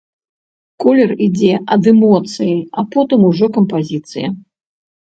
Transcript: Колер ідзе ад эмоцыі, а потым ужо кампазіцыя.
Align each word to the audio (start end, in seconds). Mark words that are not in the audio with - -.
Колер 0.83 1.13
ідзе 1.27 1.53
ад 1.75 1.83
эмоцыі, 1.93 2.57
а 2.77 2.89
потым 2.97 3.19
ужо 3.33 3.45
кампазіцыя. 3.61 4.27